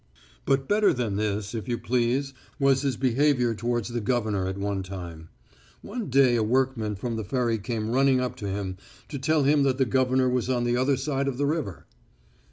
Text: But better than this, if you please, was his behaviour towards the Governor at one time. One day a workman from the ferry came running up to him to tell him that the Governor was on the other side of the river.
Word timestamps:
But 0.47 0.67
better 0.67 0.93
than 0.93 1.15
this, 1.15 1.53
if 1.53 1.67
you 1.67 1.77
please, 1.77 2.33
was 2.57 2.81
his 2.81 2.97
behaviour 2.97 3.53
towards 3.53 3.89
the 3.89 4.01
Governor 4.01 4.47
at 4.47 4.57
one 4.57 4.81
time. 4.81 5.29
One 5.83 6.09
day 6.09 6.35
a 6.35 6.41
workman 6.43 6.95
from 6.95 7.17
the 7.17 7.23
ferry 7.23 7.59
came 7.59 7.91
running 7.91 8.19
up 8.19 8.35
to 8.37 8.47
him 8.49 8.77
to 9.09 9.19
tell 9.19 9.43
him 9.43 9.61
that 9.61 9.77
the 9.77 9.85
Governor 9.85 10.27
was 10.27 10.49
on 10.49 10.63
the 10.63 10.75
other 10.75 10.97
side 10.97 11.27
of 11.27 11.37
the 11.37 11.45
river. 11.45 11.85